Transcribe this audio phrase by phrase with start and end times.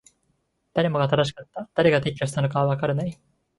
[0.73, 1.69] 誰もが正しかった。
[1.75, 3.19] 誰が撤去したのかはわからない。